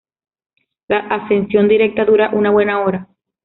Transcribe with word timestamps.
La 0.87 0.97
ascensión 0.97 1.67
directa 1.67 2.03
dura 2.05 2.31
una 2.33 2.49
buena 2.49 2.83
hora. 2.83 3.07